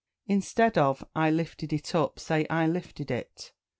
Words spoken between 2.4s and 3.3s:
"I lifted